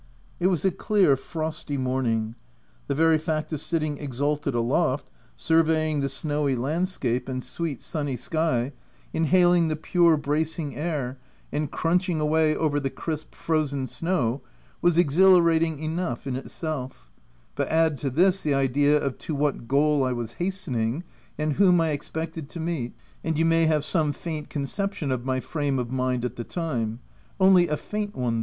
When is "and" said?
7.29-7.43, 11.51-11.69, 21.37-21.53, 23.23-23.37